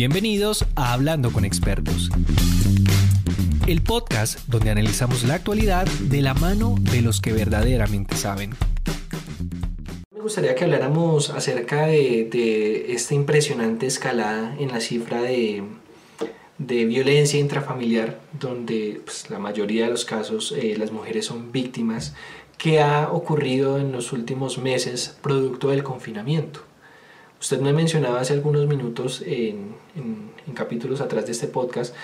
[0.00, 2.08] Bienvenidos a Hablando con Expertos,
[3.66, 8.52] el podcast donde analizamos la actualidad de la mano de los que verdaderamente saben.
[10.10, 15.64] Me gustaría que habláramos acerca de, esta impresionante escalada en la cifra de,
[16.56, 22.14] violencia intrafamiliar, donde pues, la mayoría de los casos eh, las mujeres son víctimas,
[22.56, 26.69] que ha ocurrido en los últimos meses producto del confinamiento.
[27.40, 29.74] Usted me mencionaba hace algunos minutos en,
[30.54, 31.94] capítulos atrás de este podcast,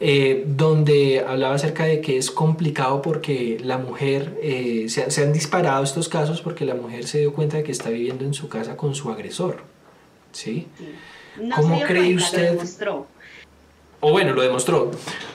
[0.00, 5.84] eh, donde hablaba acerca de que es complicado porque la mujer, eh, se, han disparado
[5.84, 8.76] estos casos porque la mujer se dio cuenta de que está viviendo en su casa
[8.76, 9.62] con su agresor.
[10.32, 10.66] ¿Sí?
[11.54, 12.58] ¿Cómo cree usted?
[12.80, 13.06] Lo.
[14.00, 14.90] O bueno, lo demostró.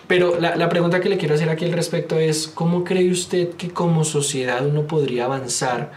[0.08, 3.52] Pero la, la pregunta que le quiero hacer aquí al respecto es, ¿cómo cree usted
[3.52, 5.94] que como sociedad uno podría avanzar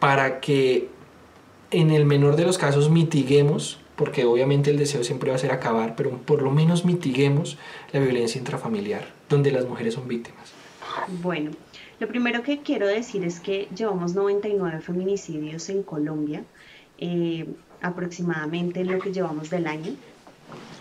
[0.00, 0.88] para que
[1.70, 5.52] en el menor de los casos mitiguemos, porque obviamente el deseo siempre va a ser
[5.52, 7.58] acabar, pero por lo menos mitiguemos
[7.92, 10.52] la violencia intrafamiliar, donde las mujeres son víctimas.
[11.22, 11.50] Bueno,
[12.00, 16.44] lo primero que quiero decir es que llevamos 99 feminicidios en Colombia,
[16.98, 17.46] eh,
[17.82, 19.92] aproximadamente en lo que llevamos del año.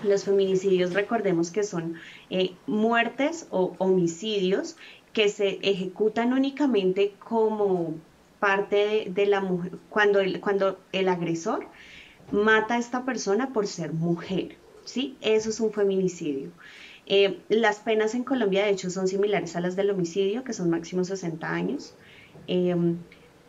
[0.04, 1.96] Los feminicidios, recordemos que son
[2.30, 4.78] eh, muertes o homicidios
[5.14, 7.96] que se ejecutan únicamente como
[8.40, 11.68] parte de, la mujer, cuando el, cuando el agresor
[12.32, 15.18] mata a esta persona por ser mujer, ¿sí?
[15.22, 16.52] Eso es un feminicidio.
[17.06, 20.70] Eh, las penas en Colombia, de hecho, son similares a las del homicidio, que son
[20.70, 21.96] máximo 60 años.
[22.48, 22.76] Eh,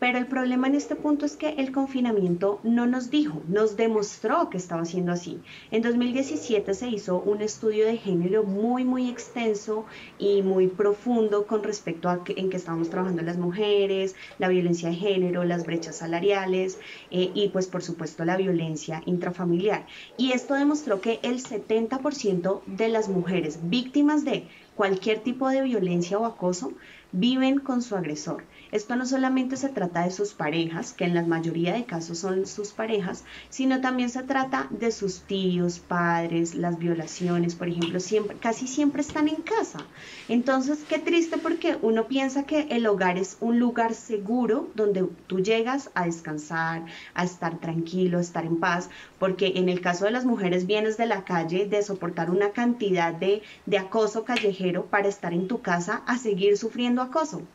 [0.00, 4.48] pero el problema en este punto es que el confinamiento no nos dijo, nos demostró
[4.48, 5.40] que estaba siendo así.
[5.70, 9.84] En 2017 se hizo un estudio de género muy, muy extenso
[10.18, 14.94] y muy profundo con respecto a en qué estábamos trabajando las mujeres, la violencia de
[14.96, 16.78] género, las brechas salariales
[17.10, 19.86] eh, y pues por supuesto la violencia intrafamiliar.
[20.16, 26.18] Y esto demostró que el 70% de las mujeres víctimas de cualquier tipo de violencia
[26.18, 26.72] o acoso
[27.12, 28.44] viven con su agresor.
[28.70, 32.46] Esto no solamente se trata de sus parejas, que en la mayoría de casos son
[32.46, 38.38] sus parejas, sino también se trata de sus tíos, padres, las violaciones, por ejemplo, siempre,
[38.38, 39.88] casi siempre están en casa.
[40.28, 45.40] Entonces, qué triste porque uno piensa que el hogar es un lugar seguro donde tú
[45.40, 48.88] llegas a descansar, a estar tranquilo, a estar en paz,
[49.18, 53.12] porque en el caso de las mujeres vienes de la calle de soportar una cantidad
[53.14, 57.50] de, de acoso callejero para estar en tu casa a seguir sufriendo acoso.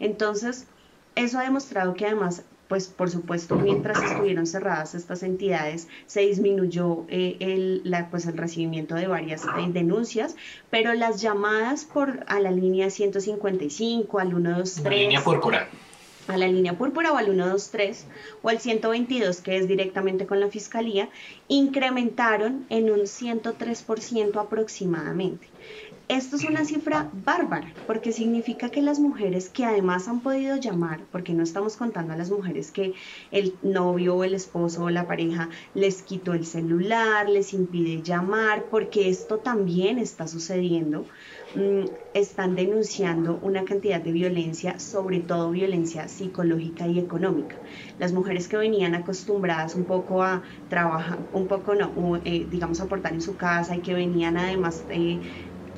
[0.00, 0.66] Entonces,
[1.14, 7.04] eso ha demostrado que además pues por supuesto, mientras estuvieron cerradas estas entidades, se disminuyó
[7.08, 10.36] eh, el, la, pues, el recibimiento de varias eh, denuncias,
[10.70, 14.84] pero las llamadas por, a la línea 155, al 123...
[14.84, 15.68] La línea púrpura.
[16.26, 18.06] A la línea púrpura o al 123
[18.42, 21.08] o al 122, que es directamente con la fiscalía,
[21.46, 25.46] incrementaron en un 103% aproximadamente.
[26.08, 31.08] Esto es una cifra bárbara, porque significa que las mujeres que además han podido llamar,
[31.10, 32.94] porque no estamos contando a las mujeres que
[33.32, 38.68] el novio o el esposo o la pareja les quitó el celular, les impide llamar,
[38.70, 41.08] porque esto también está sucediendo,
[41.54, 47.60] mm, están denunciando una cantidad de violencia, sobre todo violencia psicológica y económica.
[47.98, 53.12] Las mujeres que venían acostumbradas un poco a trabajar, un poco no, eh, digamos aportar
[53.14, 54.86] en su casa y que venían además...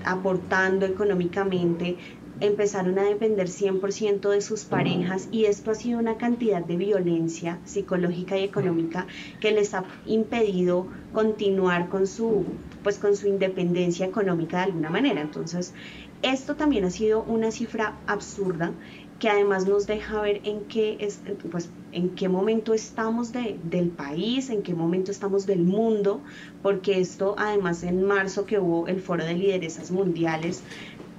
[0.05, 1.99] aportando económicamente,
[2.41, 7.61] empezaron a depender 100% de sus parejas y esto ha sido una cantidad de violencia
[7.65, 9.07] psicológica y económica
[9.41, 15.21] que les ha impedido continuar con su pues con su independencia económica de alguna manera.
[15.21, 15.75] Entonces,
[16.23, 18.79] esto también ha sido una cifra absurda
[19.19, 21.09] que además nos deja ver en qué,
[21.51, 26.23] pues, en qué momento estamos del país, en qué momento estamos del mundo,
[26.63, 30.63] porque esto además en marzo que hubo el foro de lideresas mundiales,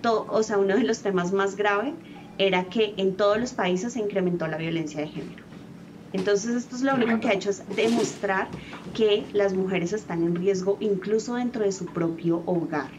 [0.04, 1.94] o sea, uno de los temas más graves
[2.38, 5.44] era que en todos los países se incrementó la violencia de género.
[6.14, 8.48] Entonces esto es lo único que ha hecho es demostrar
[8.94, 12.90] que las mujeres están en riesgo incluso dentro de su propio hogar.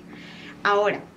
[0.63, 1.10] Ahora,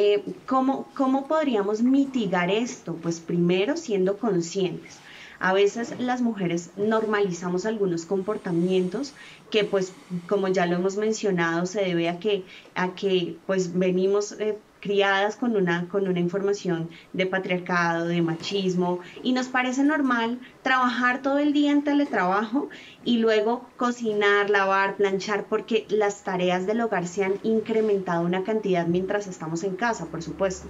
[0.00, 2.94] eh, ¿cómo, ¿cómo podríamos mitigar esto?
[2.94, 4.96] Pues primero siendo conscientes.
[5.40, 9.14] A veces las mujeres normalizamos algunos comportamientos
[9.50, 9.92] que pues
[10.28, 12.44] como ya lo hemos mencionado se debe a que,
[12.76, 19.00] a que pues venimos eh, criadas con una, con una información de patriarcado, de machismo,
[19.22, 22.68] y nos parece normal trabajar todo el día en teletrabajo
[23.04, 28.86] y luego cocinar, lavar, planchar, porque las tareas del hogar se han incrementado una cantidad
[28.86, 30.68] mientras estamos en casa, por supuesto.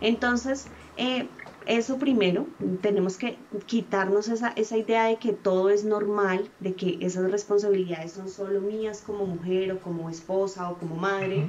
[0.00, 0.66] Entonces,
[0.96, 1.26] eh,
[1.66, 2.46] eso primero,
[2.82, 8.12] tenemos que quitarnos esa, esa, idea de que todo es normal, de que esas responsabilidades
[8.12, 11.46] son solo mías como mujer o como esposa o como madre,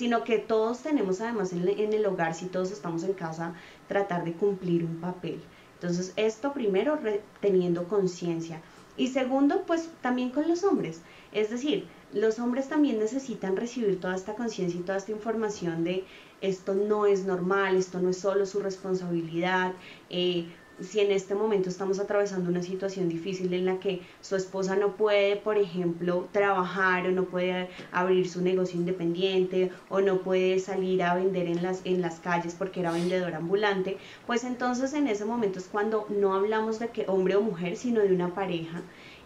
[0.00, 3.52] sino que todos tenemos además en, el hogar, si todos estamos en casa,
[3.86, 5.42] tratar de cumplir un papel.
[5.74, 6.98] Entonces, esto primero
[7.42, 8.62] teniendo conciencia.
[8.96, 11.02] Y segundo, pues también con los hombres.
[11.32, 16.06] Es decir, los hombres también necesitan recibir toda esta conciencia y toda esta información de
[16.40, 19.74] esto no es normal, esto no es solo su responsabilidad.
[20.08, 20.46] Eh,
[20.82, 24.96] si en este momento estamos atravesando una situación difícil en la que su esposa no
[24.96, 31.02] puede, por ejemplo, trabajar o no puede abrir su negocio independiente o no puede salir
[31.02, 35.24] a vender en las, en las calles porque era vendedor ambulante, pues entonces en ese
[35.24, 38.82] momento es cuando no hablamos de que hombre o mujer, sino de una pareja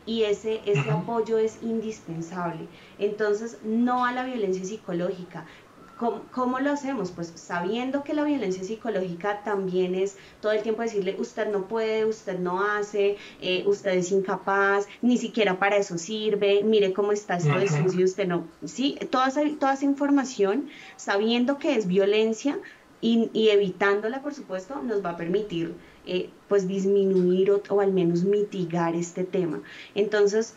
[0.07, 2.67] y ese, ese apoyo es indispensable.
[2.99, 5.47] Entonces, no a la violencia psicológica.
[5.97, 7.13] ¿Cómo, lo hacemos?
[7.13, 12.05] Pues sabiendo que la violencia psicológica también es todo el tiempo decirle, usted no puede,
[12.05, 17.37] usted no hace, eh, usted es incapaz, ni siquiera para eso sirve, mire cómo está
[17.37, 18.45] esto de sucio, usted no.
[18.65, 22.59] Sí, toda esa, toda esa información, sabiendo que es violencia
[23.01, 25.75] y, y evitándola, por supuesto, nos va a permitir
[26.07, 29.63] eh, pues disminuir o, al menos mitigar este tema.
[29.95, 30.55] Entonces,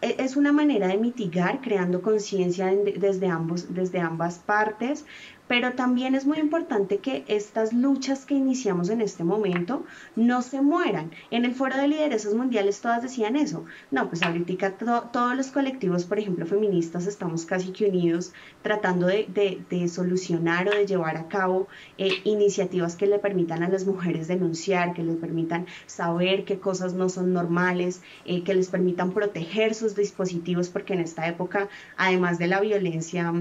[0.00, 5.04] es una manera de mitigar creando conciencia desde, ambos, desde ambas partes,
[5.48, 9.84] pero también es muy importante que estas luchas que iniciamos en este momento
[10.14, 11.10] no se mueran.
[11.30, 13.64] En el foro de lideresas mundiales todas decían eso.
[13.90, 14.72] No, pues ahorita
[15.10, 20.86] todos los colectivos, por ejemplo, feministas, estamos casi que unidos tratando de, solucionar o de
[20.86, 25.66] llevar a cabo eh, iniciativas que le permitan a las mujeres denunciar, que les permitan
[25.86, 31.00] saber qué cosas no son normales, eh, que les permitan proteger sus dispositivos, porque en
[31.00, 33.32] esta época, además de la violencia,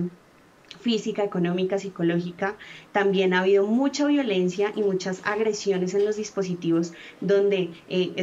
[0.88, 2.56] física, económica, psicológica.
[2.94, 8.14] También ha habido mucha violencia y muchas agresiones en los dispositivos donde eh,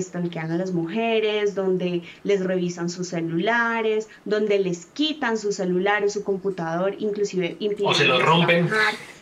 [0.41, 6.97] a las mujeres, donde les revisan sus celulares, donde les quitan sus celulares, su computador,
[6.99, 8.71] inclusive o se lo rompen.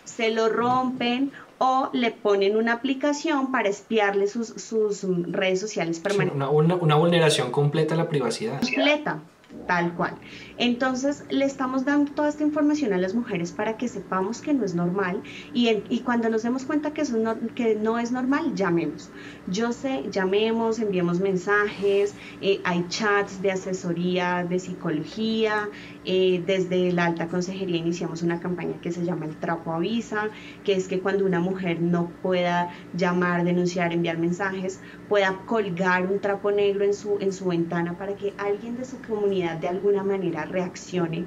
[0.04, 5.02] se lo rompen o le ponen una aplicación para espiarle sus, sus
[5.32, 6.36] redes sociales permanentes.
[6.48, 8.60] una, una, vulneración completa a la privacidad.
[8.60, 9.20] Completa,
[9.66, 10.14] tal cual.
[10.58, 14.64] Entonces le estamos dando toda esta información a las mujeres para que sepamos que no
[14.64, 15.22] es normal
[15.52, 19.10] y, cuando nos demos cuenta que, eso no, que no es normal, llamemos.
[19.46, 25.68] Yo sé, llamemos, enviemos mensajes, eh, hay chats de asesoría de psicología,
[26.04, 30.30] eh, desde la alta consejería iniciamos una campaña que se llama el trapo avisa,
[30.64, 36.20] que es que cuando una mujer no pueda llamar, denunciar, enviar mensajes, pueda colgar un
[36.20, 40.02] trapo negro en su, en su ventana para que alguien de su comunidad de alguna
[40.02, 41.26] manera reaccione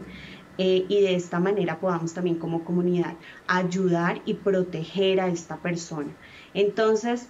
[0.57, 3.15] eh, y de esta manera podamos también como comunidad
[3.47, 6.11] ayudar y proteger a esta persona.
[6.53, 7.29] Entonces,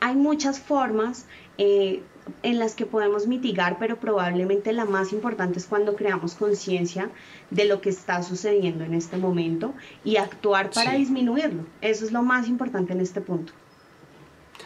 [0.00, 1.26] hay muchas formas
[1.58, 2.02] eh,
[2.42, 7.10] en las que podemos mitigar, pero probablemente la más importante es cuando creamos conciencia
[7.50, 9.74] de lo que está sucediendo en este momento
[10.04, 11.66] y actuar para disminuirlo.
[11.80, 13.52] Eso es lo más importante en este punto.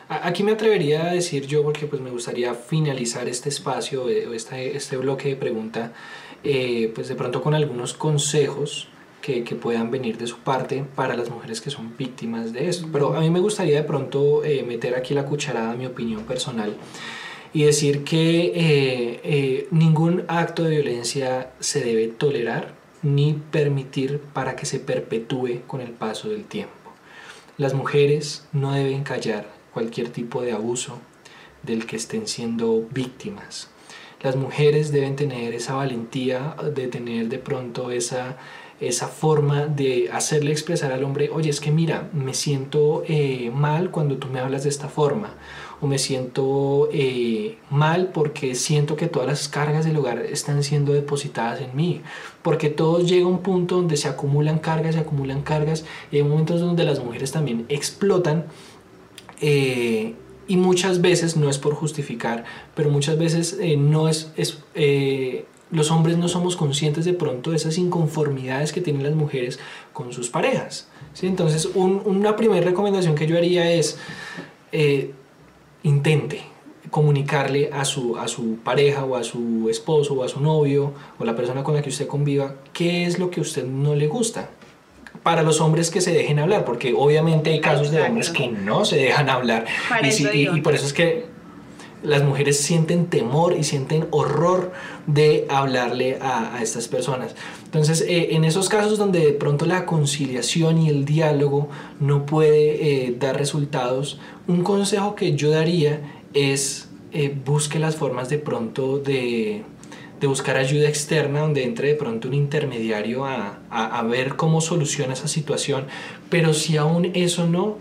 [0.08, 4.96] Aquí me atrevería a decir yo, porque pues me gustaría finalizar este espacio, este, este
[4.96, 5.92] bloque de pregunta,
[6.44, 8.88] eh, pues de pronto con algunos consejos
[9.20, 12.88] que, que, puedan venir de su parte para las mujeres que son víctimas de esto.
[12.90, 16.74] Pero a mí me gustaría de pronto eh, meter aquí la cucharada, mi opinión personal,
[17.52, 24.80] y decir que ningún acto de violencia se debe tolerar ni permitir para que se
[24.80, 26.72] perpetúe con el paso del tiempo.
[27.56, 30.98] Las mujeres no deben callar cualquier tipo de abuso
[31.62, 33.68] del que estén siendo víctimas.
[34.22, 38.36] Las mujeres deben tener esa valentía de tener de pronto esa,
[38.80, 43.90] esa forma de hacerle expresar al hombre, oye, es que mira, me siento eh, mal
[43.90, 45.34] cuando tú me hablas de esta forma,
[45.80, 50.92] o me siento eh, mal porque siento que todas las cargas del hogar están siendo
[50.92, 52.00] depositadas en mí,
[52.42, 56.22] porque todos llega a un punto donde se acumulan cargas, se acumulan cargas, y hay
[56.22, 58.46] momentos donde las mujeres también explotan
[59.40, 60.14] eh,
[60.48, 62.44] y muchas veces, no es por justificar,
[62.74, 64.58] pero muchas veces eh, no es, es
[65.70, 69.58] los hombres no somos conscientes de pronto de esas inconformidades que tienen las mujeres
[69.92, 70.88] con sus parejas.
[71.12, 71.26] ¿sí?
[71.26, 73.98] Entonces, una primera recomendación que yo haría es,
[75.82, 76.42] intente
[76.90, 81.24] comunicarle a su, a su pareja o a su esposo o a su novio o
[81.24, 84.06] la persona con la que usted conviva qué es lo que a usted no le
[84.06, 84.50] gusta
[85.22, 88.84] para los hombres que se dejen hablar, porque obviamente hay casos de hombres que no
[88.84, 89.66] se dejan hablar.
[90.02, 91.26] y, por eso es que
[92.02, 94.72] las mujeres sienten temor y sienten horror
[95.06, 97.34] de hablarle a, estas personas.
[97.64, 101.68] Entonces, eh, en esos casos donde de pronto la conciliación y el diálogo
[102.00, 106.00] no puede eh, dar resultados, un consejo que yo daría
[106.34, 109.64] es eh, busque las formas de pronto de,
[110.22, 115.28] buscar ayuda externa donde entre de pronto un intermediario a, a ver cómo soluciona esa
[115.28, 115.86] situación,
[116.28, 117.78] pero si aún eso no,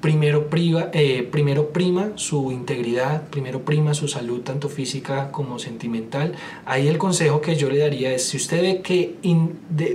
[0.00, 6.34] eh, primero prima su integridad, primero prima su salud, tanto física como sentimental.
[6.64, 9.16] Ahí el consejo que yo le daría es, si usted ve que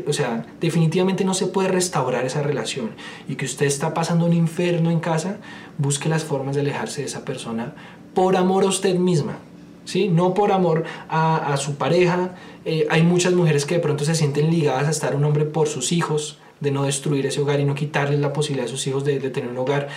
[0.06, 2.92] o sea, definitivamente no se puede restaurar esa relación
[3.28, 5.38] y que usted está pasando un infierno en casa,
[5.78, 7.74] busque las formas de alejarse de esa persona
[8.14, 9.38] por amor a usted misma.
[9.86, 10.08] ¿Sí?
[10.08, 12.36] No por amor a, su pareja.
[12.64, 15.68] Eh, hay muchas mujeres que de pronto se sienten ligadas a estar un hombre por
[15.68, 19.04] sus hijos, de no destruir ese hogar y no quitarles la posibilidad a sus hijos
[19.04, 19.90] de, tener un hogar.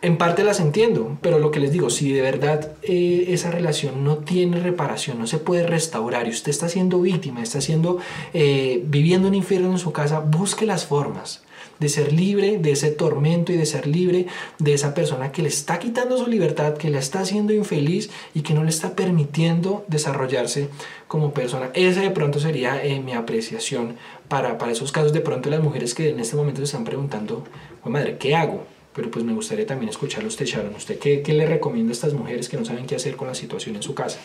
[0.00, 4.04] En parte las entiendo, pero lo que les digo, si de verdad eh, esa relación
[4.04, 7.98] no tiene reparación, no se puede restaurar y usted está siendo víctima, está siendo,
[8.32, 11.42] eh, viviendo un infierno en su casa, busque las formas
[11.78, 14.26] de ser libre de ese tormento y de ser libre
[14.58, 18.42] de esa persona que le está quitando su libertad, que le está haciendo infeliz y
[18.42, 20.68] que no le está permitiendo desarrollarse
[21.06, 21.70] como persona.
[21.74, 23.96] Esa de pronto sería eh, mi apreciación
[24.28, 27.44] para, para esos casos de pronto las mujeres que en este momento se están preguntando,
[27.84, 28.64] madre, ¿qué hago?
[28.94, 30.74] Pero pues me gustaría también escucharlo usted, Sharon.
[30.74, 33.34] ¿Usted qué, qué le recomienda a estas mujeres que no saben qué hacer con la
[33.34, 34.18] situación en su casa?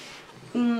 [0.53, 0.79] Mm,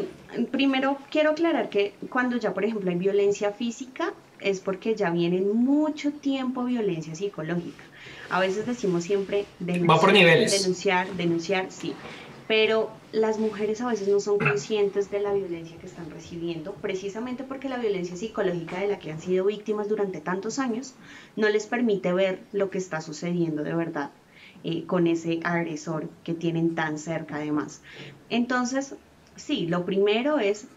[0.52, 4.14] primero quiero aclarar que cuando ya, por ejemplo, hay violencia física,
[4.44, 7.84] es porque ya viene mucho tiempo violencia psicológica.
[8.30, 10.62] A veces decimos siempre denunciar, por niveles.
[10.62, 11.94] denunciar, denunciar, sí.
[12.48, 17.44] Pero las mujeres a veces no son conscientes de la violencia que están recibiendo, precisamente
[17.44, 20.94] porque la violencia psicológica de la que han sido víctimas durante tantos años
[21.36, 24.12] no les permite ver lo que está sucediendo de verdad
[24.66, 27.82] eh, con ese agresor que tienen tan cerca además.
[28.30, 28.96] Entonces,
[29.36, 30.68] sí, lo primero es,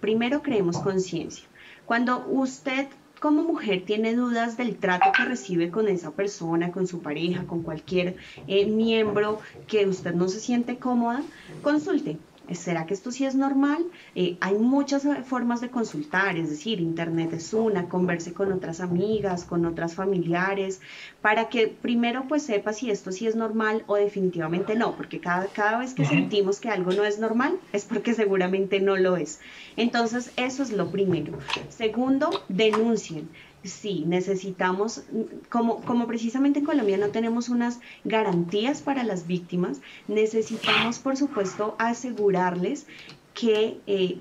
[0.00, 1.44] primero creemos conciencia.
[1.90, 2.86] Cuando usted
[3.18, 7.64] como mujer tiene dudas del trato que recibe con esa persona, con su pareja, con
[7.64, 8.14] cualquier
[8.46, 11.24] eh, miembro que usted no se siente cómoda,
[11.64, 12.16] consulte.
[12.52, 13.84] ¿Será que esto sí es normal?
[14.14, 18.80] Eh, hay muchas eh, formas de consultar, es decir, internet es una, converse con otras
[18.80, 20.80] amigas, con otras familiares,
[21.22, 25.46] para que primero pues sepa si esto sí es normal o definitivamente no, porque cada,
[25.46, 29.40] cada vez que sentimos que algo no es normal es porque seguramente no lo es.
[29.76, 31.38] Entonces, eso es lo primero.
[31.68, 33.28] Segundo, denuncien
[33.62, 35.02] sí, necesitamos,
[35.50, 41.74] como, como precisamente en Colombia no tenemos unas garantías para las víctimas, necesitamos, por supuesto,
[41.78, 42.86] asegurarles
[43.34, 44.18] que eh,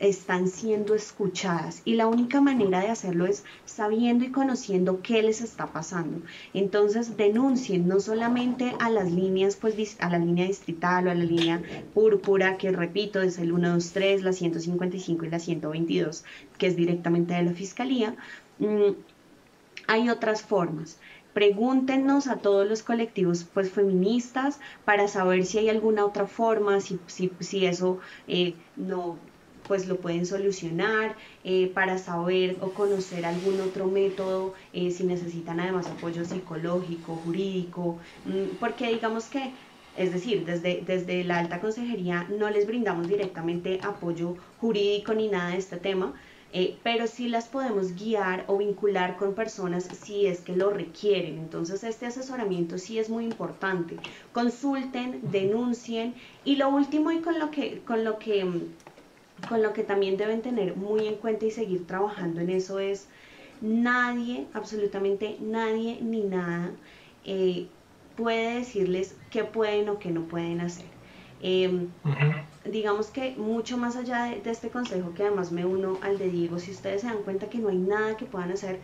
[0.00, 5.40] están siendo escuchadas y la única manera de hacerlo es sabiendo y conociendo qué les
[5.40, 6.20] está pasando.
[6.54, 11.24] Entonces denuncien no solamente a las líneas, pues a la línea distrital o a la
[11.24, 11.62] línea
[11.94, 16.24] púrpura, que repito es el 123, la 155 y la 122,
[16.58, 18.16] que es directamente de la fiscalía,
[18.58, 18.94] Mm,
[19.86, 20.98] hay otras formas.
[21.34, 26.98] Pregúntenos a todos los colectivos pues, feministas para saber si hay alguna otra forma, si,
[27.06, 29.18] si, eso eh, no
[29.66, 35.60] pues lo pueden solucionar, eh, para saber o conocer algún otro método, eh, si necesitan
[35.60, 39.52] además apoyo psicológico, jurídico, mm, porque digamos que,
[39.96, 45.50] es decir, desde, desde la alta consejería no les brindamos directamente apoyo jurídico ni nada
[45.50, 46.14] de este tema,
[46.52, 51.38] eh, pero sí las podemos guiar o vincular con personas si es que lo requieren.
[51.38, 54.00] Entonces este asesoramiento sí es muy importante.
[54.32, 58.68] Consulten, denuncien y lo último y con lo que, con lo que,
[59.48, 63.08] con lo que también deben tener muy en cuenta y seguir trabajando en eso es
[63.60, 66.70] nadie, absolutamente nadie ni nada
[67.24, 67.66] eh,
[68.16, 70.86] puede decirles qué pueden o qué no pueden hacer.
[71.42, 71.88] Em,
[72.64, 76.58] digamos que mucho más allá de, este consejo, que además me uno al de Diego,
[76.58, 78.80] si ustedes se dan cuenta que no hay nada que puedan hacer,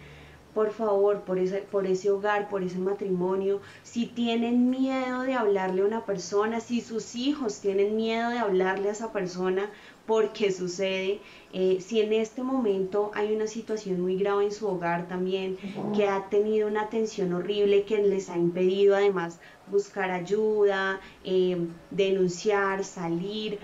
[0.54, 5.82] por favor, por ese, por ese hogar, por ese matrimonio, si tienen miedo de hablarle
[5.82, 9.70] a una persona, si sus hijos tienen miedo de hablarle a esa persona,
[10.06, 11.20] porque sucede,
[11.52, 15.56] eh, si en este momento hay una situación muy grave en su hogar también,
[15.94, 21.56] que ha tenido una tensión horrible que les ha impedido además buscar ayuda, eh,
[21.90, 23.58] denunciar, salir,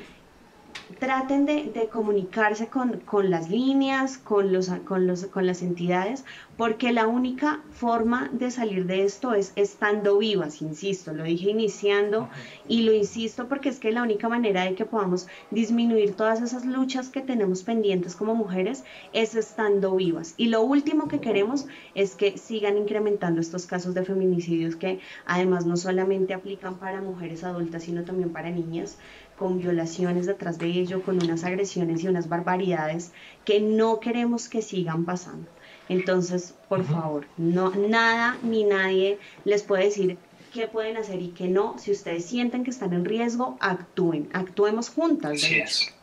[0.98, 6.24] traten de, comunicarse con, las líneas, con, los, con, los, con las entidades,
[6.56, 12.28] porque la única forma de salir de esto es estando vivas, insisto, lo dije iniciando
[12.66, 16.64] y lo insisto porque es que la única manera de que podamos disminuir todas esas
[16.64, 20.34] luchas que tenemos pendientes como mujeres es estando vivas.
[20.36, 25.66] Y lo último que queremos es que sigan incrementando estos casos de feminicidios que además
[25.66, 28.98] no solamente aplican para mujeres adultas, sino también para niñas
[29.38, 33.12] con violaciones detrás de ello, con unas agresiones y unas barbaridades
[33.44, 35.48] que no queremos que sigan pasando.
[35.88, 40.18] Entonces, por favor, no, nada ni nadie les puede decir
[40.52, 41.78] qué pueden hacer y qué no.
[41.78, 45.32] Si ustedes sienten que están en riesgo, actúen, actuemos juntas.
[45.32, 45.94] Así es.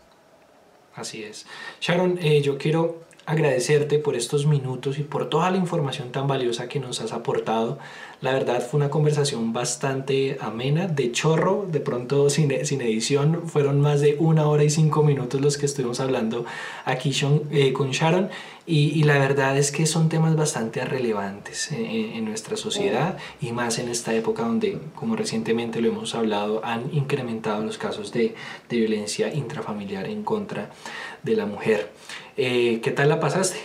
[0.96, 1.46] Así es.
[1.82, 6.68] Sharon, eh, yo quiero agradecerte por estos minutos y por toda la información tan valiosa
[6.68, 7.80] que nos has aportado.
[8.22, 13.48] La verdad fue una conversación bastante amena, de chorro, de pronto sin, sin edición.
[13.48, 16.46] Fueron más de una hora y cinco minutos los que estuvimos hablando
[16.86, 17.12] aquí
[17.52, 18.30] eh, con Sharon
[18.68, 23.90] y, la verdad es que son temas bastante relevantes en, nuestra sociedad y más en
[23.90, 28.34] esta época donde, como recientemente lo hemos hablado, han incrementado los casos de,
[28.68, 30.72] de violencia intrafamiliar en contra
[31.22, 31.92] de la mujer.
[32.38, 33.58] Eh, ¿Qué tal la pasaste?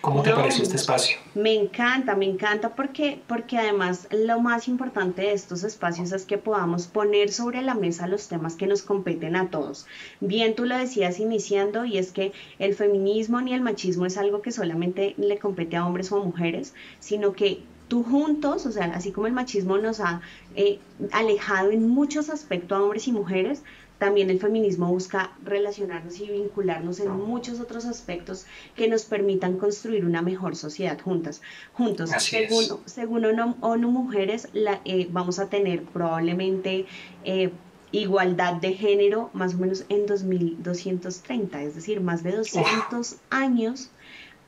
[0.00, 1.16] ¿Cómo te pareció este espacio?
[1.34, 6.36] Me encanta, me encanta porque, porque además lo más importante de estos espacios es que
[6.36, 9.86] podamos poner sobre la mesa los temas que nos competen a todos.
[10.20, 14.42] Bien, tú lo decías iniciando y es que el feminismo ni el machismo es algo
[14.42, 18.84] que solamente le compete a hombres o a mujeres, sino que tú juntos, o sea,
[18.94, 20.20] así como el machismo nos ha
[20.54, 20.78] eh,
[21.12, 23.62] alejado en muchos aspectos a hombres y mujeres,
[24.04, 28.44] también el feminismo busca relacionarnos y vincularnos en muchos otros aspectos
[28.76, 31.40] que nos permitan construir una mejor sociedad juntas.
[31.72, 33.24] Juntos, según, según
[33.62, 36.84] ONU, Mujeres, la, eh, vamos a tener probablemente
[37.24, 37.50] eh,
[37.92, 43.90] igualdad de género más o menos en 2230, es decir, más de 200 años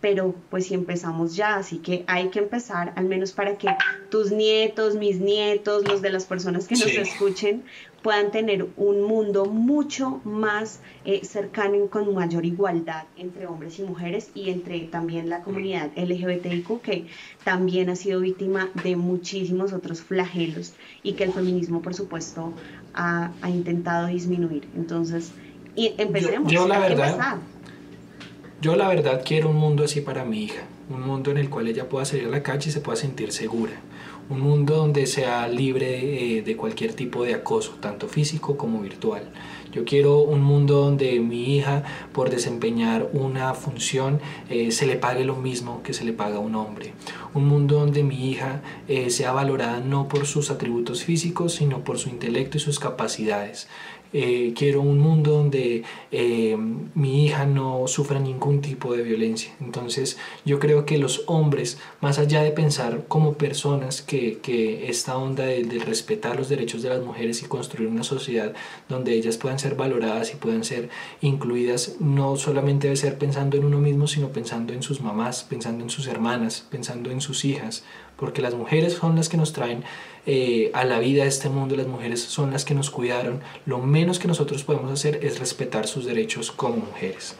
[0.00, 3.68] pero pues si empezamos ya, así que hay que empezar al menos para que
[4.10, 7.64] tus nietos, mis nietos, los de las personas que nos escuchen,
[8.06, 13.82] puedan tener un mundo mucho más eh, cercano y con mayor igualdad entre hombres y
[13.82, 17.06] mujeres y entre también la comunidad LGBTIQ que
[17.42, 22.52] también ha sido víctima de muchísimos otros flagelos y que el feminismo por supuesto
[22.94, 24.68] ha, intentado disminuir.
[24.76, 25.32] Entonces,
[25.74, 26.52] y empecemos.
[26.52, 27.38] Yo, la verdad,
[28.62, 31.66] yo la verdad quiero un mundo así para mi hija, un mundo en el cual
[31.66, 33.72] ella pueda salir a la calle y se pueda sentir segura
[34.28, 39.22] un mundo donde sea libre eh, de cualquier tipo de acoso, tanto físico como virtual.
[39.72, 45.24] Yo quiero un mundo donde mi hija, por desempeñar una función, eh, se le pague
[45.24, 46.94] lo mismo que se le paga a un hombre.
[47.34, 51.98] Un mundo donde mi hija eh, sea valorada no por sus atributos físicos, sino por
[51.98, 53.68] su intelecto y sus capacidades.
[54.18, 56.56] Eh, quiero un mundo donde eh,
[56.94, 59.54] mi hija no sufra ningún tipo de violencia.
[59.60, 65.18] Entonces yo creo que los hombres, más allá de pensar como personas que, que esta
[65.18, 68.54] onda de, de, respetar los derechos de las mujeres y construir una sociedad
[68.88, 70.88] donde ellas puedan ser valoradas y puedan ser
[71.20, 75.84] incluidas, no solamente debe ser pensando en uno mismo, sino pensando en sus mamás, pensando
[75.84, 77.84] en sus hermanas, pensando en sus hijas,
[78.16, 79.84] porque las mujeres son las que nos traen
[80.26, 83.78] eh, a la vida de este mundo, las mujeres son las que nos cuidaron, lo
[83.78, 87.36] menos que nosotros podemos hacer es respetar sus derechos como mujeres.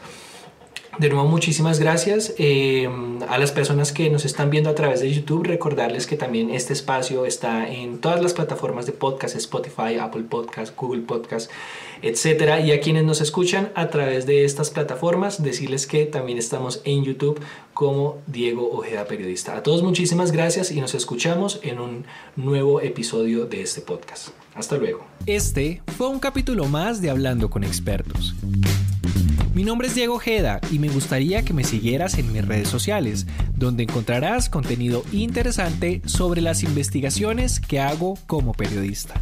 [0.99, 2.89] De nuevo, muchísimas gracias eh,
[3.29, 5.43] a las personas que nos están viendo a través de YouTube.
[5.43, 10.75] Recordarles que también este espacio está en todas las plataformas de podcast, Spotify, Apple Podcast,
[10.75, 11.51] Google Podcast,
[12.01, 12.65] etc.
[12.65, 17.03] Y a quienes nos escuchan a través de estas plataformas, decirles que también estamos en
[17.03, 17.39] YouTube
[17.75, 19.55] como Diego Ojeda Periodista.
[19.55, 22.05] A todos muchísimas gracias y nos escuchamos en un
[22.35, 24.29] nuevo episodio de este podcast.
[24.55, 25.05] Hasta luego.
[25.27, 28.33] Este fue un capítulo más de Hablando con Expertos.
[29.57, 33.25] Mi nombre es Diego Ojeda y me gustaría que me siguieras en mis redes sociales,
[33.55, 39.19] donde encontrarás contenido interesante sobre las investigaciones que hago como periodista.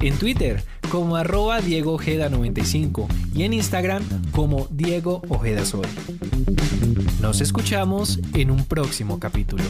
[0.00, 5.86] En Twitter como arroba Diego Ojeda 95 y en Instagram como Diego Ojeda Soy.
[7.22, 9.64] Nos escuchamos en un próximo capítulo.